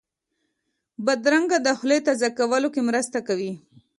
بادرنګ 1.05 1.49
د 1.65 1.67
خولې 1.77 1.97
تازه 2.07 2.29
کولو 2.37 2.67
کې 2.73 2.81
مرسته 2.89 3.17
کوي. 3.27 3.51